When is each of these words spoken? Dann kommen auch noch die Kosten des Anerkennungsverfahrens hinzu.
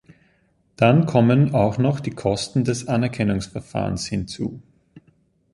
Dann 0.77 1.05
kommen 1.05 1.53
auch 1.53 1.77
noch 1.77 1.99
die 1.99 2.09
Kosten 2.09 2.63
des 2.63 2.87
Anerkennungsverfahrens 2.87 4.07
hinzu. 4.07 4.59